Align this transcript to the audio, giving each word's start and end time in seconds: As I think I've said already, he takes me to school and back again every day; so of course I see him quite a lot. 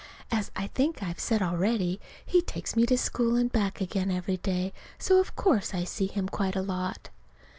As 0.31 0.49
I 0.55 0.65
think 0.65 1.03
I've 1.03 1.19
said 1.19 1.43
already, 1.43 2.01
he 2.25 2.41
takes 2.41 2.75
me 2.75 2.87
to 2.87 2.97
school 2.97 3.35
and 3.35 3.51
back 3.51 3.81
again 3.81 4.09
every 4.09 4.37
day; 4.37 4.73
so 4.97 5.19
of 5.19 5.35
course 5.35 5.75
I 5.75 5.83
see 5.83 6.07
him 6.07 6.27
quite 6.27 6.55
a 6.55 6.63
lot. 6.63 7.11